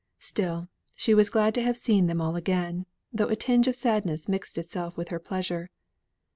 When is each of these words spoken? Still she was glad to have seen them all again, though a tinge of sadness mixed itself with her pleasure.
Still 0.17 0.67
she 0.95 1.13
was 1.13 1.29
glad 1.29 1.53
to 1.53 1.61
have 1.61 1.77
seen 1.77 2.07
them 2.07 2.19
all 2.19 2.35
again, 2.35 2.87
though 3.13 3.27
a 3.27 3.35
tinge 3.35 3.67
of 3.67 3.75
sadness 3.75 4.27
mixed 4.27 4.57
itself 4.57 4.97
with 4.97 5.09
her 5.09 5.19
pleasure. 5.19 5.69